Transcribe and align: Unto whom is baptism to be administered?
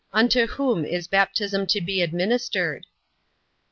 Unto 0.13 0.47
whom 0.47 0.83
is 0.83 1.05
baptism 1.07 1.67
to 1.67 1.79
be 1.79 2.01
administered? 2.01 2.87